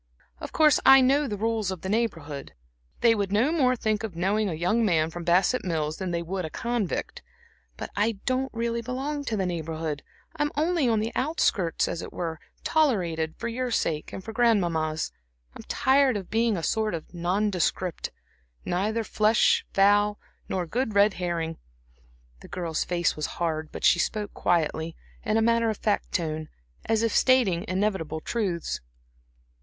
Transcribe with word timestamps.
"Of 0.39 0.51
course 0.51 0.79
I 0.83 0.99
know 0.99 1.27
the 1.27 1.37
rules 1.37 1.69
of 1.69 1.81
the 1.81 1.87
Neighborhood. 1.87 2.55
They 3.01 3.13
would 3.13 3.31
no 3.31 3.51
more 3.51 3.75
think 3.75 4.03
of 4.03 4.15
knowing 4.15 4.49
a 4.49 4.55
young 4.55 4.83
man 4.83 5.11
from 5.11 5.23
Bassett 5.23 5.63
Mills 5.63 5.97
than 5.97 6.09
they 6.09 6.23
would 6.23 6.43
a 6.43 6.49
convict. 6.49 7.21
But 7.77 7.91
I 7.95 8.13
don't 8.25 8.51
really 8.51 8.81
belong 8.81 9.25
to 9.25 9.37
the 9.37 9.45
Neighborhood; 9.45 10.01
I'm 10.35 10.51
only 10.57 10.89
on 10.89 11.01
the 11.01 11.11
outskirts, 11.15 11.87
as 11.87 12.01
it 12.01 12.11
were 12.11 12.39
tolerated 12.63 13.35
for 13.37 13.47
your 13.47 13.69
sake 13.69 14.11
and 14.11 14.23
for 14.23 14.33
Grandmamma's. 14.33 15.11
I'm 15.55 15.61
tired 15.67 16.17
of 16.17 16.31
being 16.31 16.57
a 16.57 16.63
sort 16.63 16.95
of 16.95 17.13
nondescript 17.13 18.09
neither 18.65 19.03
flesh, 19.03 19.63
fowl, 19.71 20.17
nor 20.49 20.65
good 20.65 20.95
red 20.95 21.13
herring." 21.13 21.59
The 22.39 22.47
girl's 22.47 22.83
face 22.83 23.15
was 23.15 23.27
hard, 23.37 23.71
but 23.71 23.83
she 23.83 23.99
spoke 23.99 24.33
quietly, 24.33 24.95
in 25.23 25.37
a 25.37 25.43
matter 25.43 25.69
of 25.69 25.77
fact 25.77 26.11
tone, 26.11 26.49
as 26.87 27.03
if 27.03 27.15
stating 27.15 27.65
inevitable 27.67 28.19
truths. 28.19 28.81